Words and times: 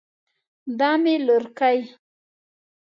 دا 0.79 0.91
مې 1.01 1.15
لورکۍ 1.25 1.79